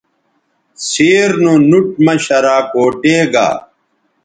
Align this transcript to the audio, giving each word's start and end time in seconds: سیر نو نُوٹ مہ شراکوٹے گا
سیر 0.87 1.31
نو 1.43 1.53
نُوٹ 1.69 1.87
مہ 2.05 2.13
شراکوٹے 2.25 3.17
گا 3.33 3.47